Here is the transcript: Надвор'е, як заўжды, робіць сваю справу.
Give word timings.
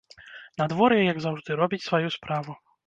Надвор'е, 0.61 0.97
як 1.11 1.21
заўжды, 1.27 1.61
робіць 1.63 1.85
сваю 1.91 2.09
справу. 2.19 2.63